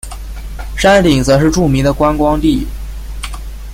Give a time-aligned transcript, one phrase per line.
[0.75, 2.65] 山顶则是著名的观光地。